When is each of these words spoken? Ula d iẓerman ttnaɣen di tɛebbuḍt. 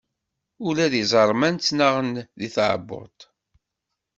Ula 0.67 0.85
d 0.91 0.93
iẓerman 1.01 1.55
ttnaɣen 1.57 2.11
di 2.39 2.47
tɛebbuḍt. 2.55 3.19